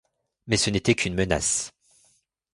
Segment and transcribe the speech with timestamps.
[0.47, 1.69] Mais ce n'était qu'une menace.